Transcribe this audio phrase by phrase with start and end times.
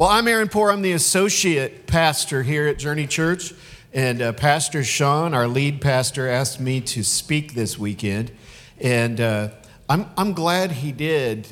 [0.00, 0.72] Well, I'm Aaron Poor.
[0.72, 3.52] I'm the associate pastor here at Journey Church.
[3.92, 8.32] And uh, Pastor Sean, our lead pastor, asked me to speak this weekend.
[8.80, 9.50] And uh,
[9.90, 11.48] I'm, I'm glad he did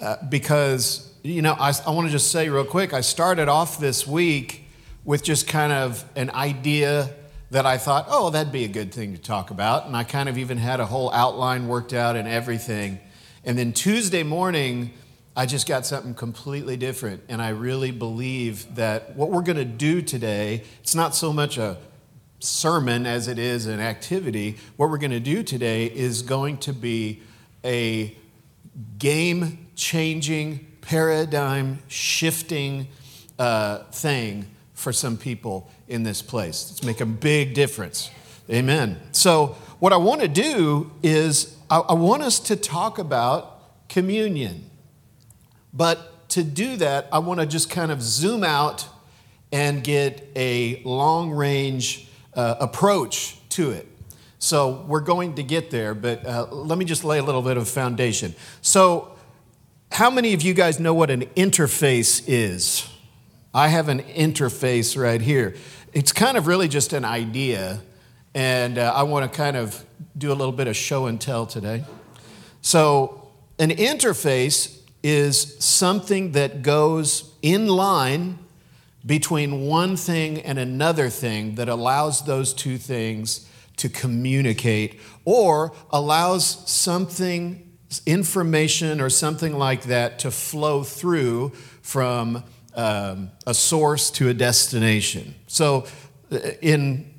[0.00, 3.78] uh, because, you know, I, I want to just say real quick I started off
[3.78, 4.64] this week
[5.04, 7.08] with just kind of an idea
[7.52, 9.86] that I thought, oh, that'd be a good thing to talk about.
[9.86, 12.98] And I kind of even had a whole outline worked out and everything.
[13.44, 14.90] And then Tuesday morning,
[15.34, 17.22] I just got something completely different.
[17.28, 21.56] And I really believe that what we're going to do today, it's not so much
[21.56, 21.78] a
[22.38, 24.58] sermon as it is an activity.
[24.76, 27.22] What we're going to do today is going to be
[27.64, 28.16] a
[28.98, 32.88] game changing, paradigm shifting
[33.38, 36.72] uh, thing for some people in this place.
[36.72, 38.10] It's make a big difference.
[38.50, 39.00] Amen.
[39.12, 44.70] So, what I want to do is, I, I want us to talk about communion.
[45.72, 48.88] But to do that, I want to just kind of zoom out
[49.52, 53.86] and get a long range uh, approach to it.
[54.38, 57.56] So we're going to get there, but uh, let me just lay a little bit
[57.56, 58.34] of foundation.
[58.60, 59.10] So,
[59.92, 62.88] how many of you guys know what an interface is?
[63.54, 65.54] I have an interface right here.
[65.92, 67.82] It's kind of really just an idea,
[68.34, 69.84] and uh, I want to kind of
[70.16, 71.84] do a little bit of show and tell today.
[72.62, 73.28] So,
[73.60, 78.38] an interface is something that goes in line
[79.04, 86.70] between one thing and another thing that allows those two things to communicate or allows
[86.70, 87.72] something,
[88.06, 91.50] information or something like that to flow through
[91.82, 92.44] from
[92.74, 95.34] um, a source to a destination.
[95.46, 95.86] So,
[96.30, 97.12] uh, in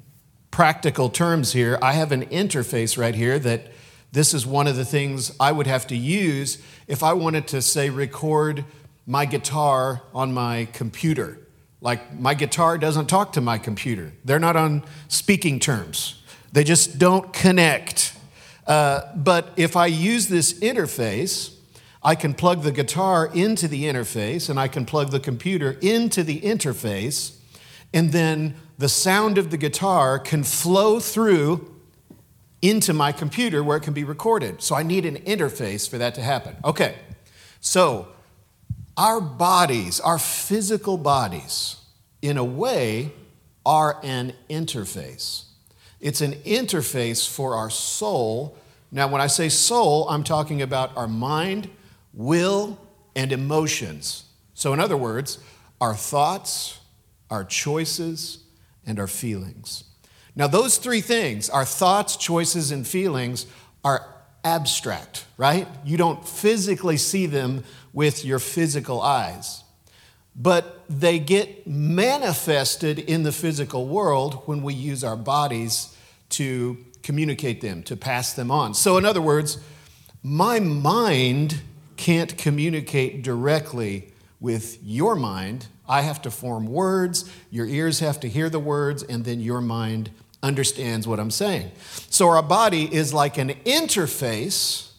[0.51, 3.72] practical terms here, I have an interface right here that
[4.13, 7.63] this is one of the things I would have to use if I wanted to,
[7.63, 8.63] say, record
[9.07, 11.39] my guitar on my computer.
[11.81, 16.99] Like, my guitar doesn't talk to my computer, they're not on speaking terms, they just
[16.99, 18.15] don't connect.
[18.67, 21.55] Uh, but if I use this interface,
[22.03, 26.21] I can plug the guitar into the interface and I can plug the computer into
[26.23, 27.35] the interface,
[27.91, 31.72] and then the sound of the guitar can flow through
[32.63, 34.61] into my computer where it can be recorded.
[34.61, 36.55] So I need an interface for that to happen.
[36.63, 36.95] Okay,
[37.59, 38.07] so
[38.95, 41.75] our bodies, our physical bodies,
[42.21, 43.11] in a way,
[43.65, 45.43] are an interface.
[45.99, 48.57] It's an interface for our soul.
[48.91, 51.69] Now, when I say soul, I'm talking about our mind,
[52.13, 52.79] will,
[53.13, 54.23] and emotions.
[54.53, 55.37] So, in other words,
[55.81, 56.79] our thoughts,
[57.29, 58.45] our choices,
[58.85, 59.83] and our feelings.
[60.35, 63.45] Now, those three things, our thoughts, choices, and feelings,
[63.83, 64.07] are
[64.43, 65.67] abstract, right?
[65.85, 67.63] You don't physically see them
[67.93, 69.63] with your physical eyes.
[70.35, 75.95] But they get manifested in the physical world when we use our bodies
[76.29, 78.73] to communicate them, to pass them on.
[78.73, 79.59] So, in other words,
[80.23, 81.61] my mind
[81.95, 85.67] can't communicate directly with your mind.
[85.87, 89.61] I have to form words, your ears have to hear the words, and then your
[89.61, 90.09] mind
[90.43, 91.71] understands what I'm saying.
[92.09, 94.91] So our body is like an interface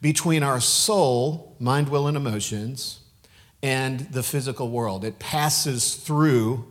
[0.00, 3.00] between our soul, mind, will, and emotions,
[3.62, 5.02] and the physical world.
[5.04, 6.70] It passes through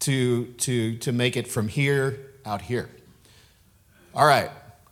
[0.00, 2.88] to, to, to make it from here out here.
[4.14, 4.50] All right,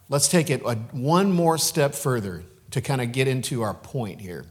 [0.08, 4.20] let's take it a, one more step further to kind of get into our point
[4.20, 4.44] here.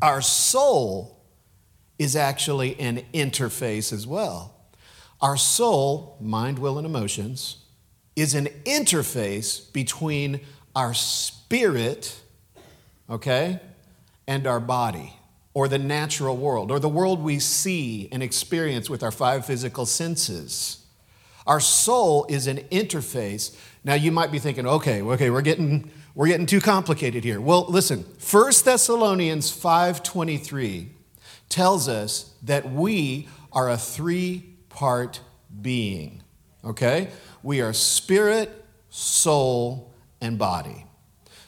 [0.00, 1.18] Our soul
[1.98, 4.53] is actually an interface as well.
[5.20, 7.58] Our soul, mind, will, and emotions,
[8.16, 10.40] is an interface between
[10.76, 12.20] our spirit,
[13.08, 13.60] okay,
[14.26, 15.14] and our body,
[15.52, 19.86] or the natural world, or the world we see and experience with our five physical
[19.86, 20.84] senses.
[21.46, 23.56] Our soul is an interface.
[23.84, 27.40] Now you might be thinking, okay, okay, we're getting we're getting too complicated here.
[27.40, 30.88] Well, listen, 1 Thessalonians 5:23
[31.48, 35.20] tells us that we are a three part
[35.62, 36.22] being.
[36.64, 37.08] Okay?
[37.42, 40.84] We are spirit, soul, and body.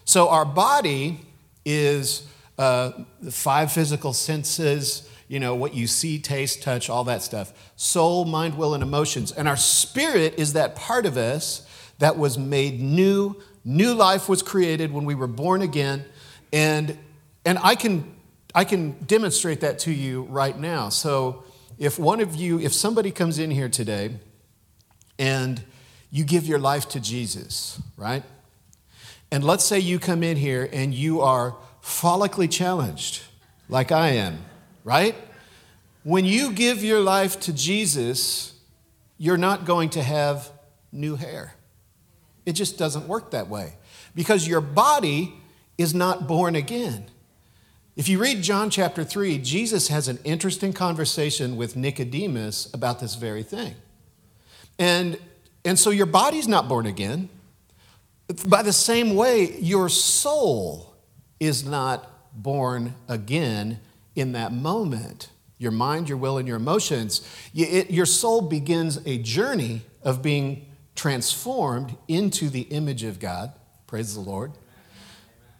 [0.05, 1.21] So our body
[1.65, 2.27] is
[2.57, 7.53] uh, the five physical senses, you know, what you see, taste, touch, all that stuff.
[7.75, 9.33] Soul, mind, will, and emotions.
[9.33, 11.67] And our spirit is that part of us
[11.99, 13.43] that was made new.
[13.65, 16.05] New life was created when we were born again.
[16.53, 16.97] And,
[17.45, 18.15] and I, can,
[18.55, 20.91] I can demonstrate that to you right now.
[20.91, 21.43] So
[21.79, 24.17] if one of you, if somebody comes in here today
[25.19, 25.63] and
[26.11, 28.23] you give your life to Jesus, right?
[29.31, 33.23] And let's say you come in here and you are follically challenged,
[33.69, 34.39] like I am,
[34.85, 35.15] right?
[36.05, 38.55] When you give your life to Jesus,
[39.19, 40.51] you're not going to have
[40.93, 41.55] new hair.
[42.45, 43.75] It just doesn't work that way
[44.15, 45.35] because your body
[45.77, 47.07] is not born again.
[47.97, 53.15] If you read John chapter 3, Jesus has an interesting conversation with Nicodemus about this
[53.15, 53.75] very thing.
[54.79, 55.19] And,
[55.65, 57.31] and so your body's not born again.
[58.47, 60.95] By the same way, your soul
[61.41, 63.81] is not born again
[64.15, 65.31] in that moment.
[65.57, 67.27] Your mind, your will, and your emotions.
[67.55, 73.53] It, your soul begins a journey of being transformed into the image of God.
[73.87, 74.53] Praise the Lord.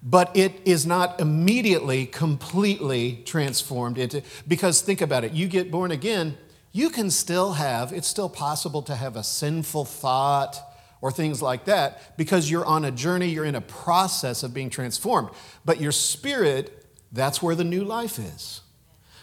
[0.03, 5.91] But it is not immediately completely transformed into, because think about it, you get born
[5.91, 6.37] again,
[6.73, 10.61] you can still have, it's still possible to have a sinful thought
[11.01, 14.71] or things like that because you're on a journey, you're in a process of being
[14.71, 15.31] transformed.
[15.65, 18.61] But your spirit, that's where the new life is.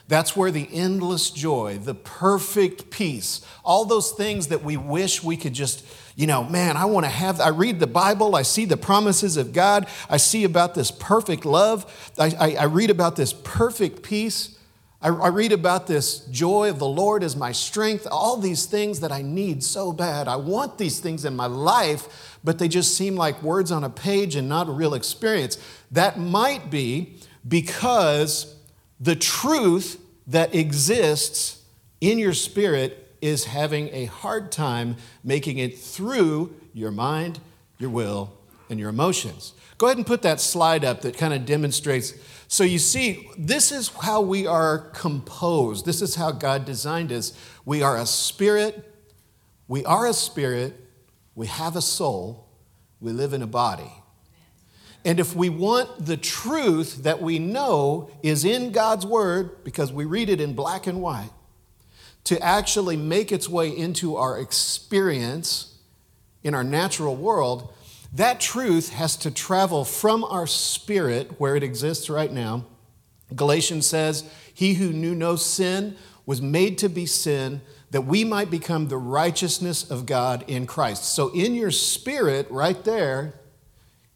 [0.08, 5.38] That's where the endless joy, the perfect peace, all those things that we wish we
[5.38, 5.86] could just,
[6.16, 7.40] you know, man, I want to have.
[7.40, 11.46] I read the Bible, I see the promises of God, I see about this perfect
[11.46, 14.58] love, I, I, I read about this perfect peace.
[15.02, 19.02] I, I read about this joy of the Lord as my strength, all these things
[19.02, 20.30] that I need so bad.
[20.30, 23.90] I want these things in my life, but they just seem like words on a
[23.90, 25.58] page and not a real experience.
[25.92, 28.56] That might be because
[29.04, 31.62] the truth that exists
[32.02, 37.40] in your spirit is having a hard time making it through your mind,
[37.78, 38.34] your will,
[38.70, 39.54] and your emotions.
[39.78, 42.14] Go ahead and put that slide up that kind of demonstrates
[42.54, 45.88] so you see, this is how we are composed.
[45.88, 47.34] This is how God designed us.
[47.66, 48.94] We are a spirit.
[49.68, 50.80] We are a spirit.
[51.34, 52.48] We have a soul.
[53.02, 53.92] We live in a body.
[55.06, 60.06] And if we want the truth that we know is in God's word, because we
[60.06, 61.32] read it in black and white,
[62.26, 65.76] to actually make its way into our experience
[66.42, 67.74] in our natural world,
[68.14, 72.66] that truth has to travel from our spirit, where it exists right now.
[73.36, 77.62] Galatians says, He who knew no sin was made to be sin
[77.92, 81.04] that we might become the righteousness of God in Christ.
[81.14, 83.36] So in your spirit right there,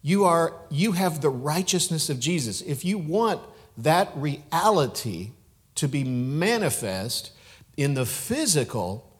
[0.01, 2.61] you are you have the righteousness of Jesus.
[2.61, 3.41] If you want
[3.77, 5.31] that reality
[5.75, 7.31] to be manifest
[7.75, 9.11] in the physical,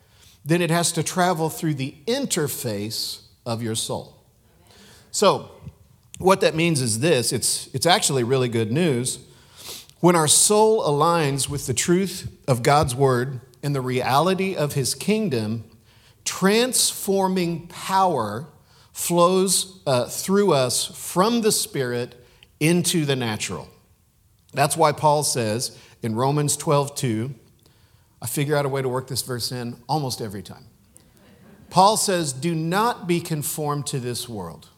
[0.44, 4.15] then it has to travel through the interface of your soul.
[5.12, 5.51] So,
[6.19, 9.19] what that means is this it's, it's actually really good news.
[10.00, 14.94] When our soul aligns with the truth of God's word and the reality of his
[14.94, 15.65] kingdom,
[16.24, 18.47] transforming power
[18.97, 22.15] flows uh, through us from the spirit
[22.59, 23.69] into the natural.
[24.53, 27.35] That's why Paul says in Romans 12 2,
[28.21, 30.65] I figure out a way to work this verse in almost every time.
[31.69, 34.69] Paul says, Do not be conformed to this world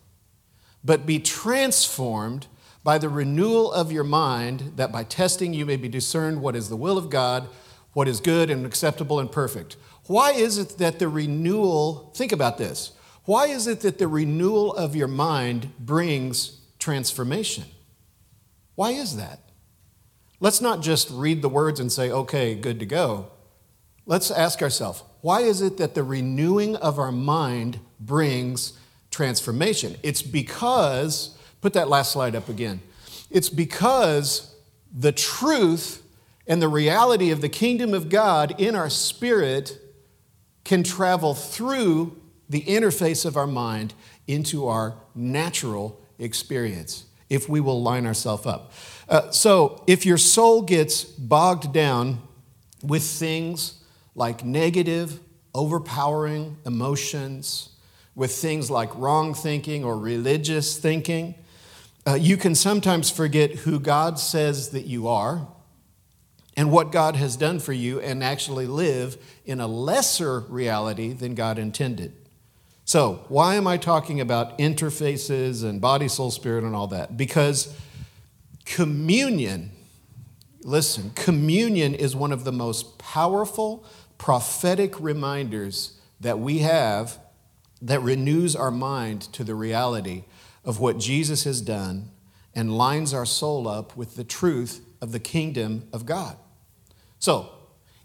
[0.84, 2.48] but be transformed
[2.84, 6.70] by the renewal of your mind, that by testing you may be discerned what is
[6.70, 7.50] the will of God,
[7.94, 9.76] what is good and acceptable and perfect.
[10.06, 12.94] Why is it that the renewal, think about this,
[13.30, 17.66] why is it that the renewal of your mind brings transformation?
[18.76, 19.40] Why is that?
[20.40, 23.32] Let's not just read the words and say, okay, good to go.
[24.08, 28.74] Let's ask ourselves, why is it that the renewing of our mind brings
[29.12, 29.96] transformation.
[30.04, 32.82] It's because, put that last slide up again.
[33.30, 34.56] It's because
[34.92, 36.04] the truth
[36.48, 39.78] and the reality of the kingdom of God in our spirit
[40.64, 43.94] can travel through the interface of our mind
[44.28, 48.74] into our natural experience if we will line ourselves up.
[49.08, 52.22] Uh, so, if your soul gets bogged down
[52.84, 53.84] with things
[54.16, 55.20] like negative,
[55.54, 57.70] overpowering emotions,
[58.20, 61.34] with things like wrong thinking or religious thinking.
[62.06, 65.48] Uh, you can sometimes forget who God says that you are
[66.58, 71.34] and what God has done for you and actually live in a lesser reality than
[71.34, 72.14] God intended.
[72.90, 77.16] So, why am I talking about interfaces and body, soul, spirit, and all that?
[77.16, 77.72] Because
[78.66, 79.70] communion,
[80.64, 83.86] listen, communion is one of the most powerful
[84.18, 87.20] prophetic reminders that we have
[87.80, 90.24] that renews our mind to the reality
[90.66, 92.10] of what Jesus has done
[92.56, 96.38] and lines our soul up with the truth of the kingdom of God.
[97.20, 97.52] So,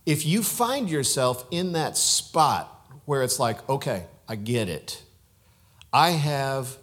[0.05, 5.03] if you find yourself in that spot where it's like, okay, I get it.
[5.93, 6.77] I have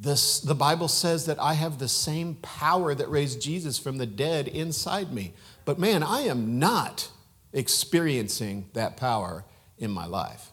[0.00, 4.06] this, the Bible says that I have the same power that raised Jesus from the
[4.06, 5.32] dead inside me.
[5.64, 7.08] But man, I am not
[7.52, 9.44] experiencing that power
[9.78, 10.50] in my life.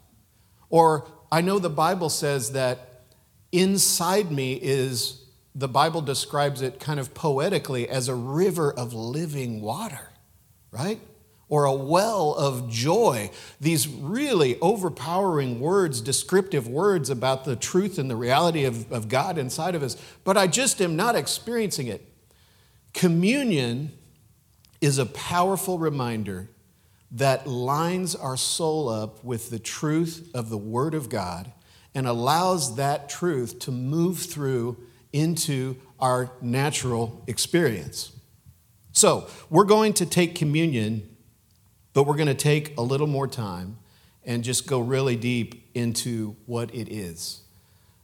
[0.69, 3.05] Or I know the Bible says that
[3.51, 5.23] inside me is,
[5.55, 10.09] the Bible describes it kind of poetically as a river of living water,
[10.69, 10.99] right?
[11.49, 13.31] Or a well of joy.
[13.59, 19.37] These really overpowering words, descriptive words about the truth and the reality of, of God
[19.37, 19.97] inside of us.
[20.23, 22.05] But I just am not experiencing it.
[22.93, 23.91] Communion
[24.79, 26.49] is a powerful reminder
[27.11, 31.51] that lines our soul up with the truth of the Word of God
[31.95, 34.77] and allows that truth to move through
[35.11, 38.11] into our natural experience.
[38.91, 41.15] So, we're going to take communion,
[41.99, 43.77] but we're going to take a little more time
[44.23, 47.41] and just go really deep into what it is.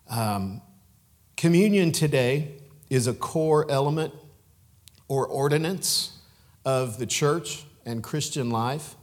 [0.10, 0.62] Um,
[1.38, 2.58] communion today
[2.90, 4.14] is a core element
[5.08, 6.18] or ordinance
[6.66, 8.96] of the church and Christian life.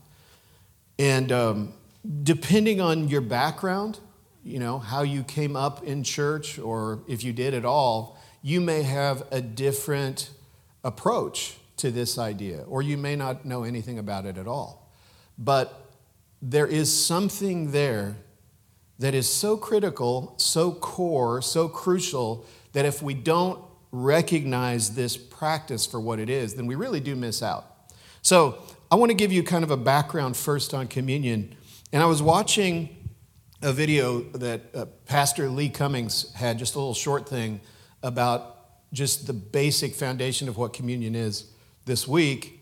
[0.99, 1.73] And um,
[2.21, 3.99] depending on your background,
[4.43, 8.61] you know, how you came up in church, or if you did at all, you
[8.61, 10.29] may have a different
[10.83, 14.82] approach to this idea, or you may not know anything about it at all.
[15.37, 15.91] But
[16.41, 18.17] there is something there
[18.99, 23.59] that is so critical, so core, so crucial that if we don't
[23.91, 27.65] recognize this practice for what it is, then we really do miss out.
[28.21, 28.59] So,
[28.91, 31.55] I want to give you kind of a background first on communion.
[31.91, 32.95] And I was watching
[33.63, 37.59] a video that uh, Pastor Lee Cummings had, just a little short thing
[38.03, 38.53] about
[38.93, 41.45] just the basic foundation of what communion is
[41.85, 42.61] this week.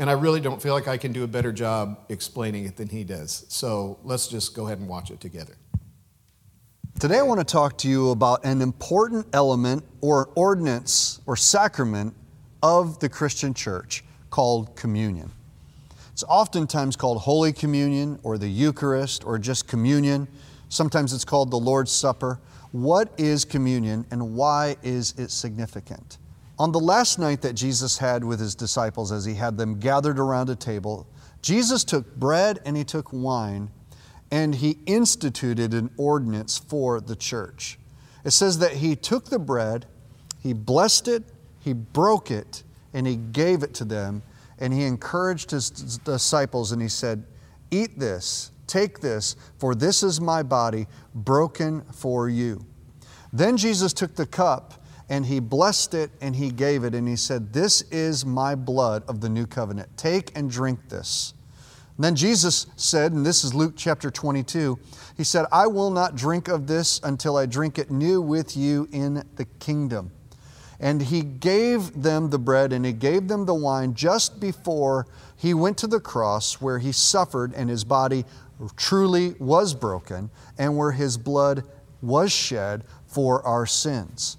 [0.00, 2.88] And I really don't feel like I can do a better job explaining it than
[2.88, 3.44] he does.
[3.50, 5.52] So let's just go ahead and watch it together.
[6.98, 12.14] Today, I want to talk to you about an important element or ordinance or sacrament
[12.62, 15.30] of the Christian church called communion.
[16.12, 20.28] It's oftentimes called Holy Communion or the Eucharist or just communion.
[20.70, 22.40] Sometimes it's called the Lord's Supper.
[22.72, 26.16] What is communion and why is it significant?
[26.60, 30.18] On the last night that Jesus had with his disciples, as he had them gathered
[30.18, 31.06] around a table,
[31.40, 33.70] Jesus took bread and he took wine
[34.30, 37.78] and he instituted an ordinance for the church.
[38.26, 39.86] It says that he took the bread,
[40.38, 41.24] he blessed it,
[41.60, 42.62] he broke it,
[42.92, 44.22] and he gave it to them,
[44.58, 47.24] and he encouraged his disciples and he said,
[47.70, 52.66] Eat this, take this, for this is my body broken for you.
[53.32, 54.74] Then Jesus took the cup
[55.10, 59.02] and he blessed it and he gave it, and he said, This is my blood
[59.08, 59.94] of the new covenant.
[59.98, 61.34] Take and drink this.
[62.00, 64.78] And then Jesus said, and this is Luke chapter 22,
[65.18, 68.88] he said, I will not drink of this until I drink it new with you
[68.90, 70.10] in the kingdom.
[70.80, 75.52] And he gave them the bread and he gave them the wine just before he
[75.52, 78.24] went to the cross where he suffered and his body
[78.78, 81.64] truly was broken and where his blood
[82.00, 84.38] was shed for our sins.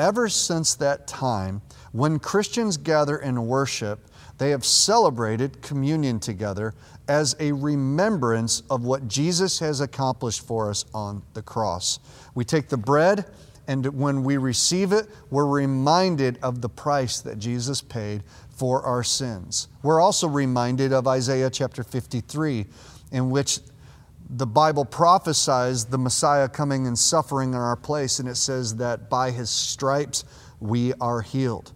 [0.00, 1.60] Ever since that time,
[1.92, 4.00] when Christians gather and worship,
[4.38, 6.72] they have celebrated communion together
[7.06, 11.98] as a remembrance of what Jesus has accomplished for us on the cross.
[12.34, 13.26] We take the bread,
[13.68, 19.04] and when we receive it, we're reminded of the price that Jesus paid for our
[19.04, 19.68] sins.
[19.82, 22.64] We're also reminded of Isaiah chapter 53,
[23.12, 23.60] in which
[24.36, 29.10] the Bible prophesies the Messiah coming and suffering in our place, and it says that
[29.10, 30.24] by his stripes
[30.60, 31.72] we are healed.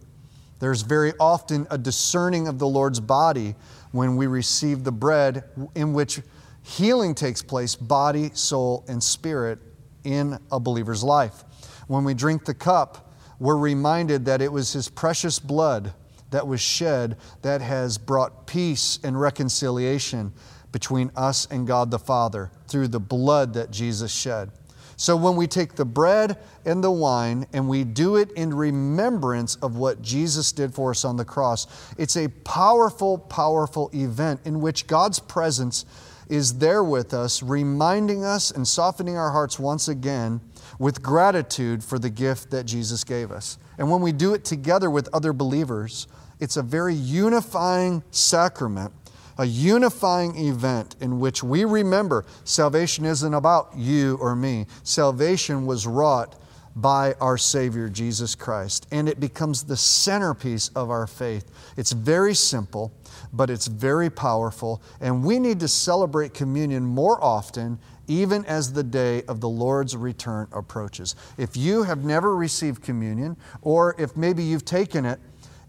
[0.59, 3.55] There's very often a discerning of the Lord's body
[3.91, 5.43] when we receive the bread,
[5.75, 6.21] in which
[6.63, 9.59] healing takes place, body, soul, and spirit,
[10.05, 11.43] in a believer's life.
[11.87, 15.93] When we drink the cup, we're reminded that it was His precious blood
[16.31, 20.31] that was shed that has brought peace and reconciliation
[20.75, 24.51] between us and God the Father through the blood that Jesus shed.
[24.97, 29.55] So when we take the bread and the wine and we do it in remembrance
[29.55, 34.59] of what Jesus did for us on the cross, it's a powerful, powerful event in
[34.59, 35.85] which God's presence
[36.27, 40.41] is there with us, reminding us and softening our hearts once again
[40.77, 43.57] with gratitude for the gift that Jesus gave us.
[43.77, 46.09] And when we do it together with other believers,
[46.41, 48.91] it's a very unifying sacrament
[49.37, 54.65] a unifying event in which we remember salvation isn't about you or me.
[54.83, 56.35] Salvation was wrought
[56.75, 61.49] by our Savior, Jesus Christ, and it becomes the centerpiece of our faith.
[61.77, 62.91] It's very simple,
[63.31, 68.83] but it's very powerful, and we need to celebrate communion more often even as the
[68.83, 71.15] day of the Lord's return approaches.
[71.37, 75.19] If you have never received communion, or if maybe you've taken it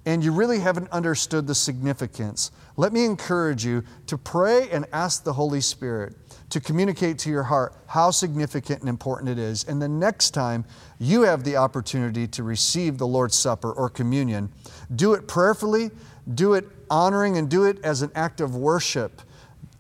[0.05, 5.25] and you really haven't understood the significance, let me encourage you to pray and ask
[5.25, 6.15] the Holy Spirit
[6.51, 9.65] to communicate to your heart how significant and important it is.
[9.65, 10.65] And the next time
[10.99, 14.53] you have the opportunity to receive the Lord's Supper or communion,
[14.95, 15.91] do it prayerfully,
[16.35, 19.23] do it honoring, and do it as an act of worship.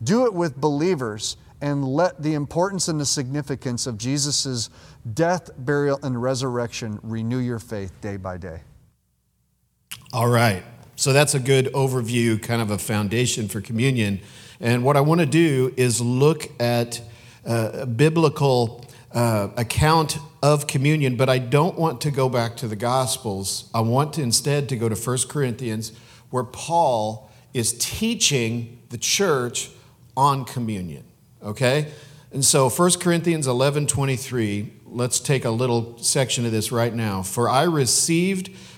[0.02, 4.68] Do it with believers and let the importance and the significance of Jesus'
[5.14, 8.62] death, burial, and resurrection renew your faith day by day.
[10.12, 10.62] All right.
[10.96, 14.20] So that's a good overview, kind of a foundation for communion.
[14.60, 17.02] And what I want to do is look at
[17.44, 22.68] uh, a biblical uh, account of communion, but I don't want to go back to
[22.68, 23.70] the Gospels.
[23.74, 25.92] I want to instead to go to 1 Corinthians,
[26.30, 29.70] where Paul is teaching the church
[30.16, 31.04] on communion.
[31.42, 31.92] Okay?
[32.32, 37.22] And so 1 Corinthians 11 23, let's take a little section of this right now.
[37.22, 38.50] For I received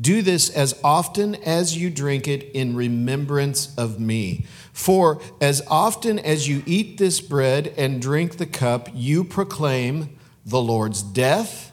[0.00, 4.46] Do this as often as you drink it in remembrance of me.
[4.72, 10.16] For as often as you eat this bread and drink the cup, you proclaim
[10.46, 11.72] the Lord's death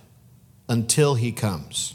[0.67, 1.93] until he comes.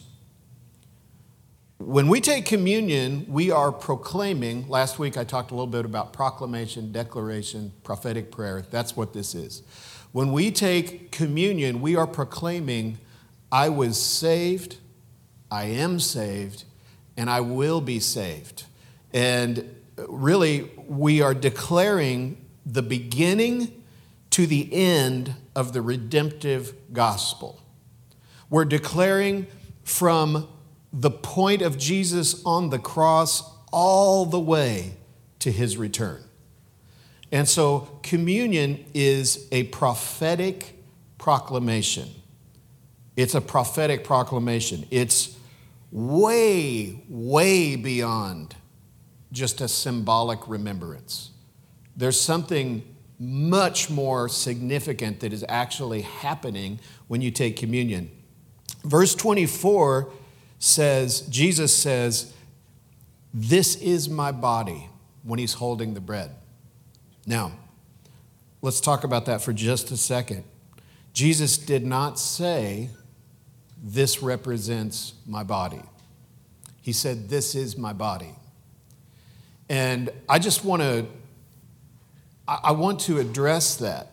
[1.79, 4.69] When we take communion, we are proclaiming.
[4.69, 8.65] Last week I talked a little bit about proclamation, declaration, prophetic prayer.
[8.71, 9.63] That's what this is.
[10.13, 12.99] When we take communion, we are proclaiming,
[13.51, 14.77] I was saved,
[15.53, 16.65] I am saved,
[17.15, 18.65] and I will be saved.
[19.13, 19.77] And
[20.09, 23.83] really, we are declaring the beginning
[24.31, 27.61] to the end of the redemptive gospel.
[28.49, 29.47] We're declaring
[29.85, 30.49] from
[30.91, 34.95] the point of Jesus on the cross all the way
[35.41, 36.25] to his return.
[37.31, 40.83] And so, communion is a prophetic
[41.19, 42.09] proclamation.
[43.17, 44.87] It's a prophetic proclamation.
[44.91, 45.32] It's
[45.93, 48.57] way, way beyond
[49.31, 51.31] just a symbolic remembrance.
[51.97, 52.83] There's something
[53.19, 58.11] much more significant that is actually happening when you take communion.
[58.83, 60.11] Verse 24
[60.59, 62.33] says, Jesus says,
[63.33, 64.89] This is my body
[65.23, 66.35] when he's holding the bread.
[67.27, 67.53] Now,
[68.61, 70.45] let's talk about that for just a second.
[71.13, 72.91] Jesus did not say,
[73.83, 75.83] This represents my body.
[76.81, 78.35] He said, This is my body.
[79.69, 81.07] And I just want to
[82.47, 84.09] I want to address that.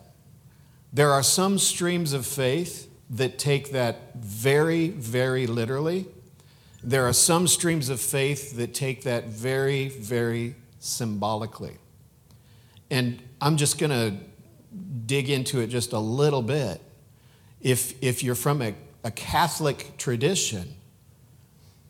[0.92, 6.06] There are some streams of faith that take that very, very literally.
[6.82, 11.76] There are some streams of faith that take that very, very symbolically.
[12.90, 14.16] And I'm just going to
[15.06, 16.80] dig into it just a little bit.
[17.60, 20.74] If, if you're from a, a Catholic tradition,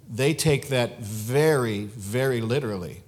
[0.08, 3.02] they take that very, very literally.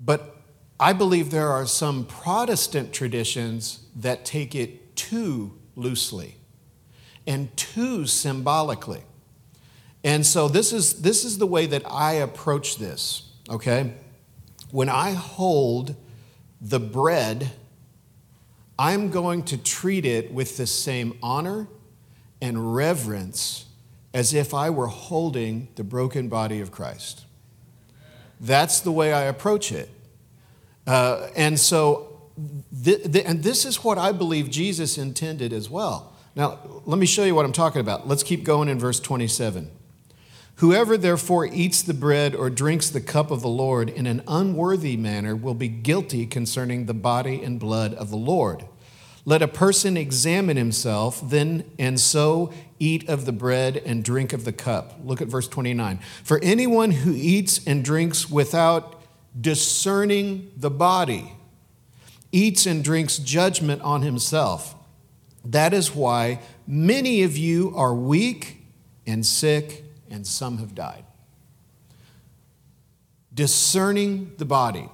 [0.00, 0.36] But
[0.78, 6.36] I believe there are some Protestant traditions that take it too loosely
[7.26, 9.02] and too symbolically.
[10.02, 13.94] And so this is, this is the way that I approach this, okay?
[14.70, 15.96] When I hold
[16.60, 17.52] the bread,
[18.78, 21.68] I'm going to treat it with the same honor
[22.40, 23.66] and reverence
[24.12, 27.24] as if I were holding the broken body of Christ.
[28.40, 29.90] That's the way I approach it.
[30.86, 32.22] Uh, and so,
[32.84, 36.12] th- th- and this is what I believe Jesus intended as well.
[36.36, 38.06] Now, let me show you what I'm talking about.
[38.06, 39.70] Let's keep going in verse 27.
[40.56, 44.96] Whoever therefore eats the bread or drinks the cup of the Lord in an unworthy
[44.96, 48.64] manner will be guilty concerning the body and blood of the Lord.
[49.24, 54.44] Let a person examine himself, then and so eat of the bread and drink of
[54.44, 54.98] the cup.
[55.02, 55.98] Look at verse 29.
[56.22, 59.00] For anyone who eats and drinks without
[59.40, 61.32] discerning the body
[62.34, 64.74] eats and drinks judgment on himself.
[65.44, 68.62] That is why many of you are weak
[69.06, 71.04] and sick, and some have died.
[73.32, 74.88] Discerning the body.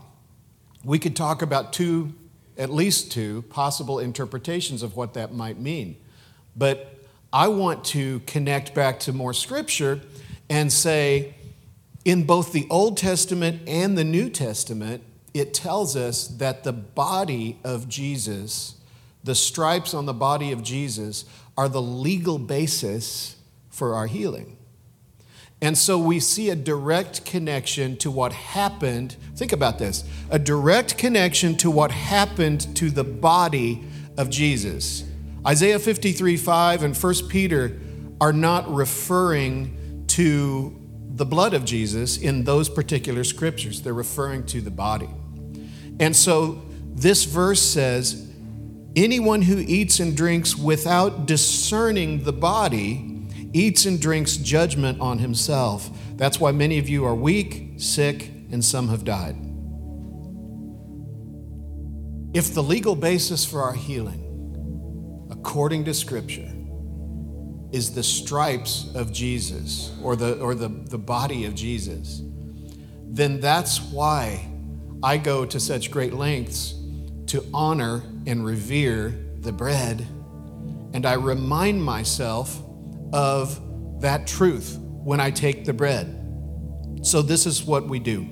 [0.85, 2.13] We could talk about two,
[2.61, 5.97] at least two, possible interpretations of what that might mean.
[6.55, 6.95] But
[7.33, 10.01] I want to connect back to more scripture
[10.51, 11.35] and say,
[12.05, 17.59] in both the Old Testament and the New Testament, it tells us that the body
[17.65, 18.75] of Jesus,
[19.25, 21.25] the stripes on the body of Jesus,
[21.57, 23.37] are the legal basis
[23.71, 24.59] for our healing.
[25.63, 29.17] And so we see a direct connection to what happened.
[29.37, 33.85] Think about this a direct connection to what happened to the body
[34.17, 35.05] of Jesus.
[35.47, 37.79] Isaiah 53 5 and 1 Peter
[38.21, 40.77] are not referring to
[41.15, 45.09] the blood of Jesus in those particular scriptures, they're referring to the body.
[45.99, 46.63] And so
[46.95, 48.27] this verse says,
[48.97, 53.10] Anyone who eats and drinks without discerning the body
[53.53, 55.91] eats and drinks judgment on himself.
[56.17, 59.37] That's why many of you are weak, sick, and some have died.
[62.33, 66.53] If the legal basis for our healing, according to Scripture,
[67.73, 72.23] is the stripes of Jesus or the, or the, the body of Jesus,
[73.07, 74.49] then that's why
[75.03, 76.75] I go to such great lengths
[77.27, 80.07] to honor and revere the bread.
[80.93, 82.63] And I remind myself
[83.13, 86.17] of that truth when I take the bread.
[87.03, 88.29] So this is what we do.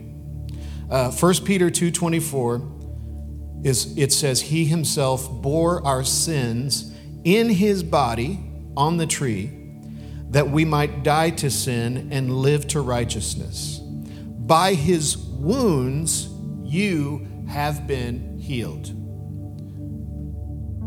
[0.91, 8.41] Uh, 1 Peter 2.24 is it says, He himself bore our sins in his body
[8.77, 9.53] on the tree
[10.31, 13.79] that we might die to sin and live to righteousness.
[13.79, 16.29] By his wounds
[16.63, 18.95] you have been healed.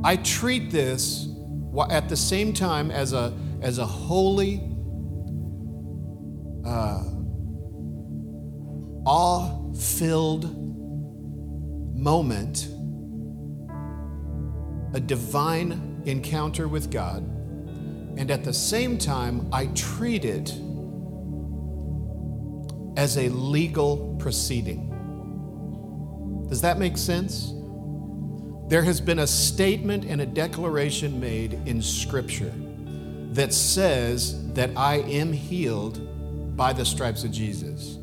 [0.03, 1.27] I treat this
[1.89, 4.61] at the same time as a, as a holy,
[6.65, 7.03] uh,
[9.05, 10.57] awe filled
[11.95, 12.67] moment,
[14.93, 17.31] a divine encounter with God
[18.17, 20.53] and at the same time, I treat it
[22.97, 24.89] as a legal proceeding.
[26.49, 27.53] Does that make sense?
[28.67, 32.53] There has been a statement and a declaration made in Scripture
[33.31, 37.97] that says that I am healed by the stripes of Jesus.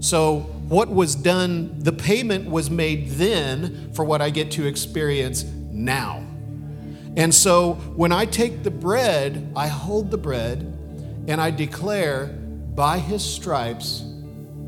[0.00, 5.44] So, what was done, the payment was made then for what I get to experience
[5.44, 6.24] now.
[7.16, 10.60] And so when I take the bread, I hold the bread
[11.26, 14.04] and I declare, by his stripes,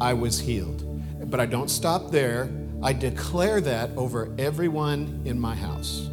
[0.00, 0.84] I was healed.
[1.30, 2.50] But I don't stop there.
[2.82, 6.08] I declare that over everyone in my house.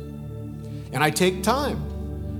[0.91, 1.96] And I take time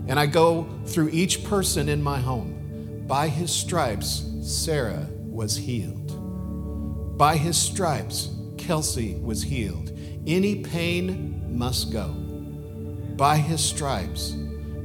[0.08, 3.04] and I go through each person in my home.
[3.08, 7.17] By his stripes, Sarah was healed.
[7.17, 9.91] By his stripes, Kelsey was healed.
[10.26, 12.15] Any pain must go
[13.17, 14.36] by his stripes.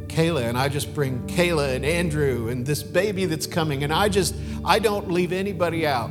[0.06, 4.08] Kayla, and I just bring Kayla and Andrew and this baby that's coming, and I
[4.08, 6.10] just, I don't leave anybody out.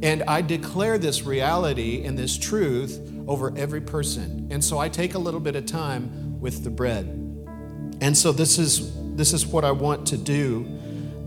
[0.00, 4.48] And I declare this reality and this truth over every person.
[4.50, 7.17] And so I take a little bit of time with the bread.
[8.00, 10.66] And so this is this is what I want to do.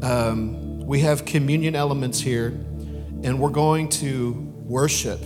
[0.01, 4.31] Um, we have communion elements here, and we're going to
[4.65, 5.19] worship.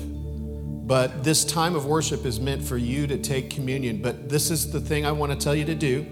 [0.86, 4.02] But this time of worship is meant for you to take communion.
[4.02, 6.04] But this is the thing I want to tell you to do.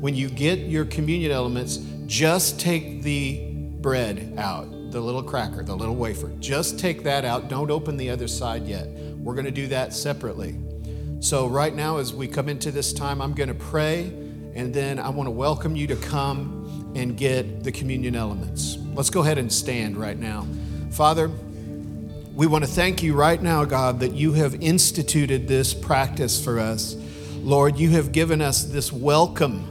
[0.00, 1.76] When you get your communion elements,
[2.06, 6.30] just take the bread out, the little cracker, the little wafer.
[6.40, 7.48] Just take that out.
[7.48, 8.88] Don't open the other side yet.
[8.88, 10.58] We're going to do that separately.
[11.20, 14.12] So, right now, as we come into this time, I'm going to pray,
[14.54, 18.78] and then I want to welcome you to come and get the communion elements.
[18.94, 20.46] Let's go ahead and stand right now.
[20.90, 21.30] Father,
[22.34, 26.58] we want to thank you right now, God, that you have instituted this practice for
[26.58, 26.96] us.
[27.36, 29.68] Lord, you have given us this welcome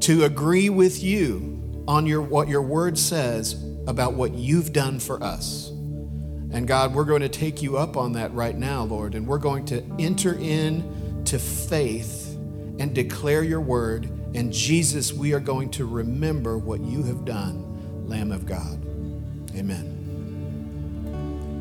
[0.00, 3.54] to agree with you on your, what your word says
[3.86, 5.68] about what you've done for us.
[6.50, 9.38] And God, we're going to take you up on that right now, Lord, and we're
[9.38, 12.17] going to enter in to faith
[12.78, 14.04] and declare your word.
[14.34, 18.84] And Jesus, we are going to remember what you have done, Lamb of God.
[19.56, 19.98] Amen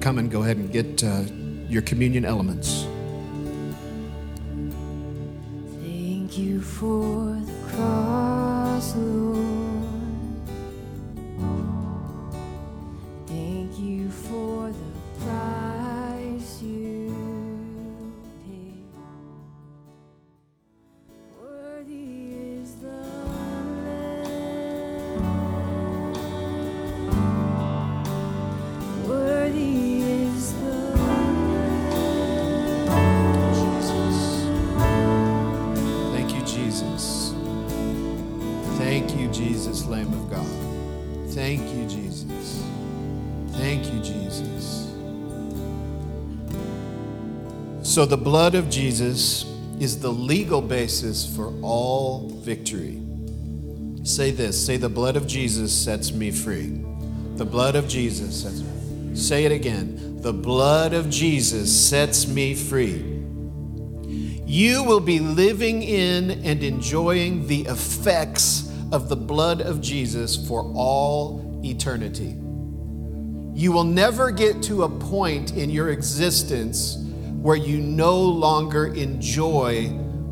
[0.08, 1.24] come and go ahead and get uh,
[1.68, 2.88] your communion elements.
[5.82, 9.57] Thank you for the cross, Lord.
[47.98, 49.44] So the blood of Jesus
[49.80, 53.02] is the legal basis for all victory.
[54.04, 56.80] Say this say, The blood of Jesus sets me free.
[57.38, 60.22] The blood of Jesus sets me Say it again.
[60.22, 63.04] The blood of Jesus sets me free.
[64.46, 70.72] You will be living in and enjoying the effects of the blood of Jesus for
[70.76, 72.36] all eternity.
[73.60, 77.04] You will never get to a point in your existence
[77.42, 79.88] where you no longer enjoy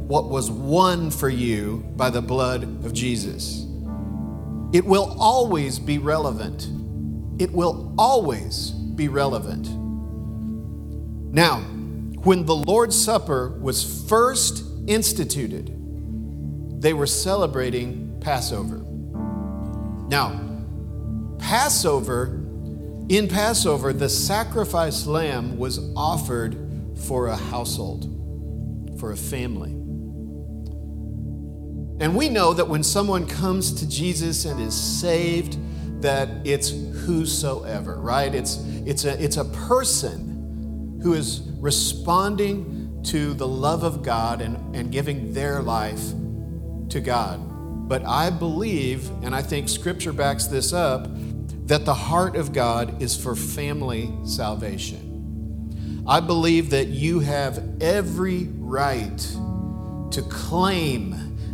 [0.08, 3.66] what was won for you by the blood of Jesus.
[4.74, 6.68] It will always be relevant.
[7.40, 9.68] It will always be relevant.
[11.34, 11.62] Now,
[12.24, 15.72] when the Lord's Supper was first instituted,
[16.82, 18.84] they were celebrating Passover.
[20.08, 20.42] Now,
[21.40, 22.42] Passover,
[23.10, 26.65] in Passover, the sacrificed lamb was offered
[26.96, 29.72] for a household, for a family.
[32.00, 35.58] And we know that when someone comes to Jesus and is saved,
[36.02, 38.34] that it's whosoever, right?
[38.34, 44.76] It's, it's, a, it's a person who is responding to the love of God and,
[44.76, 46.02] and giving their life
[46.90, 47.40] to God.
[47.88, 51.08] But I believe, and I think scripture backs this up,
[51.68, 55.05] that the heart of God is for family salvation.
[56.08, 59.18] I believe that you have every right
[60.12, 61.14] to claim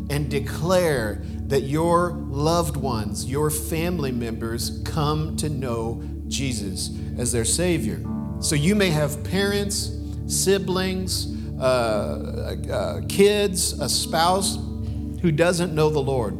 [0.09, 7.45] and declare that your loved ones, your family members, come to know Jesus as their
[7.45, 8.03] Savior.
[8.41, 14.57] So you may have parents, siblings, uh, uh, kids, a spouse
[15.21, 16.37] who doesn't know the Lord.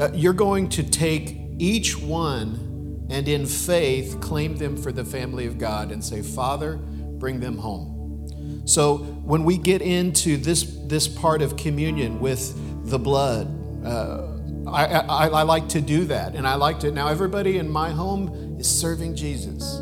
[0.00, 2.65] Uh, you're going to take each one
[3.08, 7.58] and in faith claim them for the family of God and say, Father, bring them
[7.58, 8.62] home.
[8.66, 13.46] So when we get into this, this part of communion with the blood,
[13.84, 14.36] uh,
[14.68, 16.34] I, I, I like to do that.
[16.34, 19.80] And I like to, now everybody in my home is serving Jesus.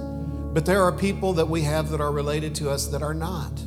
[0.53, 3.59] But there are people that we have that are related to us that are not.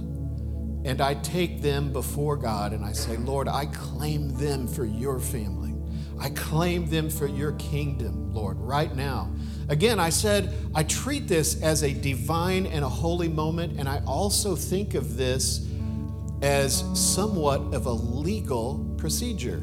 [0.85, 5.19] And I take them before God and I say, Lord, I claim them for your
[5.19, 5.66] family.
[6.19, 9.31] I claim them for your kingdom, Lord, right now.
[9.69, 14.01] Again, I said I treat this as a divine and a holy moment, and I
[14.05, 15.67] also think of this
[16.41, 19.57] as somewhat of a legal procedure.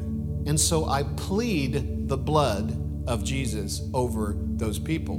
[0.45, 5.17] And so I plead the blood of Jesus over those people.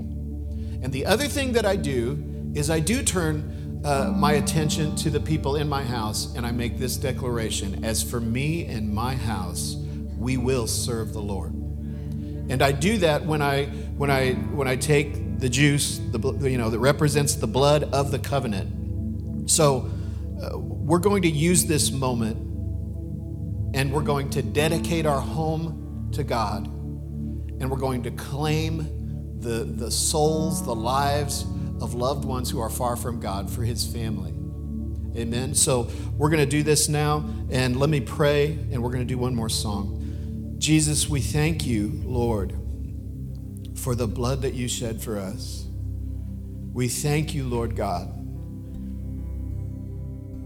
[0.83, 5.11] And the other thing that I do is I do turn uh, my attention to
[5.11, 9.15] the people in my house and I make this declaration As for me and my
[9.15, 9.77] house,
[10.17, 11.53] we will serve the Lord.
[12.49, 16.59] And I do that when I when I when I take the juice, the you
[16.59, 19.51] know that represents the blood of the covenant.
[19.51, 19.91] So
[20.43, 22.37] uh, we're going to use this moment,
[23.75, 29.65] and we're going to dedicate our home to God, and we're going to claim the
[29.65, 31.43] the souls, the lives
[31.81, 34.33] of loved ones who are far from God for His family.
[35.17, 35.55] Amen.
[35.55, 39.15] So we're going to do this now, and let me pray, and we're going to
[39.15, 40.06] do one more song.
[40.59, 42.53] Jesus, we thank you, Lord,
[43.75, 45.67] for the blood that you shed for us.
[46.73, 48.09] We thank you, Lord God,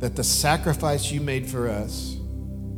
[0.00, 2.16] that the sacrifice you made for us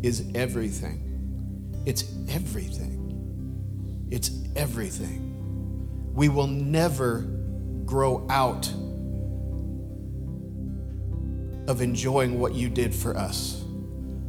[0.03, 1.83] is everything.
[1.87, 4.09] It's everything.
[4.11, 6.12] It's everything.
[6.14, 7.21] We will never
[7.85, 8.68] grow out
[11.66, 13.62] of enjoying what you did for us.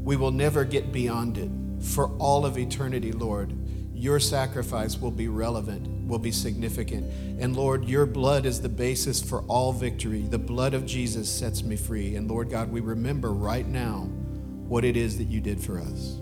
[0.04, 1.50] We will never get beyond it
[1.84, 3.54] for all of eternity, Lord.
[3.94, 7.06] Your sacrifice will be relevant, will be significant.
[7.40, 10.22] And Lord, your blood is the basis for all victory.
[10.22, 12.16] The blood of Jesus sets me free.
[12.16, 14.10] And Lord God, we remember right now
[14.68, 16.18] what it is that you did for us.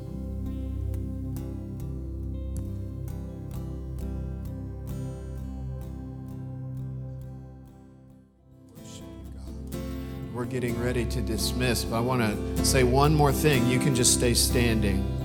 [10.33, 13.67] We're getting ready to dismiss, but I want to say one more thing.
[13.67, 15.20] You can just stay standing.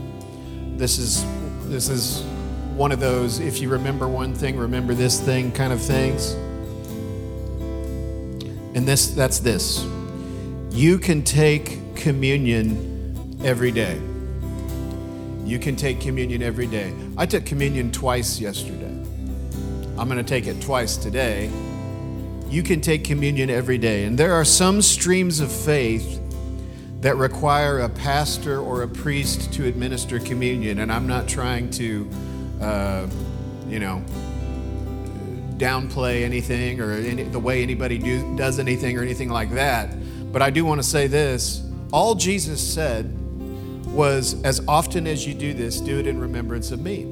[0.76, 1.24] This is
[1.68, 2.22] this is
[2.76, 6.32] one of those if you remember one thing, remember this thing kind of things.
[8.74, 9.86] And this that's this.
[10.70, 13.98] You can take communion every day.
[15.46, 16.92] You can take communion every day.
[17.16, 18.92] I took communion twice yesterday.
[19.98, 21.50] I'm going to take it twice today.
[22.50, 24.04] You can take communion every day.
[24.04, 26.20] And there are some streams of faith
[27.00, 30.80] that require a pastor or a priest to administer communion.
[30.80, 32.10] And I'm not trying to,
[32.60, 33.06] uh,
[33.68, 34.02] you know,
[35.56, 39.94] downplay anything or any, the way anybody do, does anything or anything like that.
[40.32, 43.16] But I do want to say this all Jesus said
[43.86, 47.02] was, as often as you do this, do it in remembrance of me.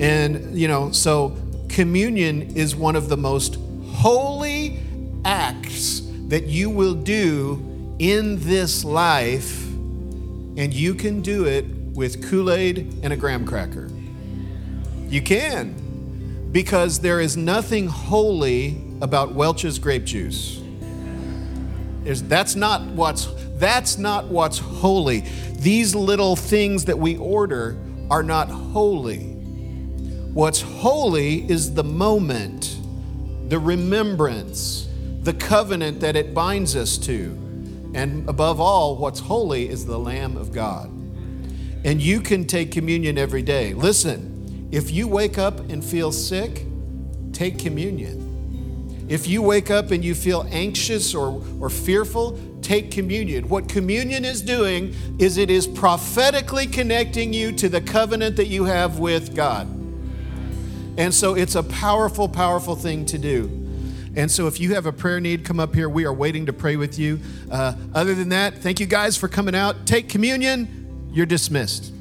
[0.00, 1.36] And, you know, so
[1.68, 4.80] communion is one of the most holy
[5.24, 7.67] acts that you will do
[7.98, 13.90] in this life, and you can do it with Kool Aid and a graham cracker.
[15.08, 20.60] You can, because there is nothing holy about Welch's grape juice.
[22.04, 25.24] There's, that's not what's that's not what's holy.
[25.56, 27.76] These little things that we order
[28.10, 29.32] are not holy.
[30.32, 32.78] What's holy is the moment,
[33.48, 34.88] the remembrance,
[35.22, 37.47] the covenant that it binds us to.
[37.94, 40.88] And above all, what's holy is the Lamb of God.
[41.84, 43.72] And you can take communion every day.
[43.72, 46.64] Listen, if you wake up and feel sick,
[47.32, 49.06] take communion.
[49.08, 53.48] If you wake up and you feel anxious or, or fearful, take communion.
[53.48, 58.64] What communion is doing is it is prophetically connecting you to the covenant that you
[58.64, 59.66] have with God.
[60.98, 63.57] And so it's a powerful, powerful thing to do.
[64.18, 65.88] And so if you have a prayer need, come up here.
[65.88, 67.20] We are waiting to pray with you.
[67.48, 69.86] Uh, other than that, thank you guys for coming out.
[69.86, 71.08] Take communion.
[71.12, 71.92] You're dismissed.